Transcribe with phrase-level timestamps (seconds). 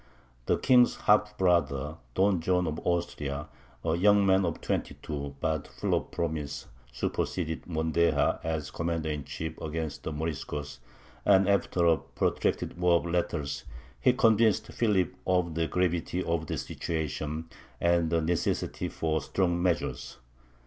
[0.47, 3.49] The king's half brother, Don John of Austria,
[3.85, 9.25] a young man of twenty two, but full of promise, superseded Mondéjar as commander in
[9.25, 10.79] chief against the Moriscos,
[11.23, 13.65] and after a protracted war of letters
[13.99, 17.47] he convinced Philip of the gravity of the situation
[17.79, 20.17] and the necessity for strong measures.